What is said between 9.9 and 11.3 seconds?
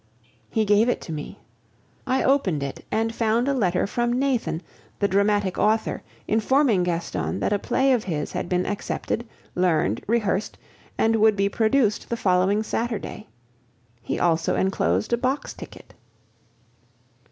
rehearsed, and